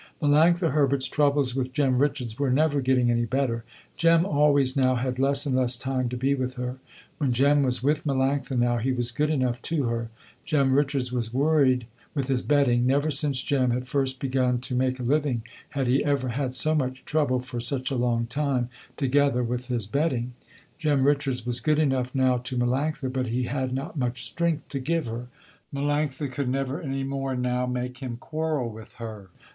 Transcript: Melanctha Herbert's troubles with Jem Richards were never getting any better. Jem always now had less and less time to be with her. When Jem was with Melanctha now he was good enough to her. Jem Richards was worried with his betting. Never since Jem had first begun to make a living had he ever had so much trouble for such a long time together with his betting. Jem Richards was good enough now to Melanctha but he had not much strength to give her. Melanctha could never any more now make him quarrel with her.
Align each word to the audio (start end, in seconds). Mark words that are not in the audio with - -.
Melanctha 0.19 0.71
Herbert's 0.71 1.05
troubles 1.05 1.53
with 1.55 1.73
Jem 1.73 1.99
Richards 1.99 2.39
were 2.39 2.49
never 2.49 2.81
getting 2.81 3.11
any 3.11 3.25
better. 3.25 3.63
Jem 3.97 4.25
always 4.25 4.75
now 4.75 4.95
had 4.95 5.19
less 5.19 5.45
and 5.45 5.55
less 5.55 5.77
time 5.77 6.09
to 6.09 6.17
be 6.17 6.33
with 6.33 6.55
her. 6.55 6.77
When 7.19 7.31
Jem 7.33 7.61
was 7.61 7.83
with 7.83 8.03
Melanctha 8.03 8.57
now 8.57 8.77
he 8.77 8.91
was 8.91 9.11
good 9.11 9.29
enough 9.29 9.61
to 9.61 9.83
her. 9.83 10.09
Jem 10.43 10.73
Richards 10.73 11.11
was 11.11 11.31
worried 11.31 11.85
with 12.15 12.29
his 12.29 12.41
betting. 12.41 12.87
Never 12.87 13.11
since 13.11 13.43
Jem 13.43 13.69
had 13.69 13.87
first 13.87 14.19
begun 14.19 14.57
to 14.61 14.73
make 14.73 14.99
a 14.99 15.03
living 15.03 15.43
had 15.69 15.85
he 15.85 16.03
ever 16.03 16.29
had 16.29 16.55
so 16.55 16.73
much 16.73 17.05
trouble 17.05 17.39
for 17.39 17.59
such 17.59 17.91
a 17.91 17.95
long 17.95 18.25
time 18.25 18.69
together 18.97 19.43
with 19.43 19.67
his 19.67 19.85
betting. 19.85 20.33
Jem 20.79 21.03
Richards 21.05 21.45
was 21.45 21.59
good 21.59 21.77
enough 21.77 22.15
now 22.15 22.39
to 22.39 22.57
Melanctha 22.57 23.13
but 23.13 23.27
he 23.27 23.43
had 23.43 23.71
not 23.71 23.99
much 23.99 24.23
strength 24.25 24.67
to 24.69 24.79
give 24.79 25.05
her. 25.05 25.27
Melanctha 25.71 26.27
could 26.31 26.49
never 26.49 26.81
any 26.81 27.03
more 27.03 27.35
now 27.35 27.67
make 27.67 27.99
him 27.99 28.17
quarrel 28.17 28.67
with 28.67 28.93
her. 28.93 29.29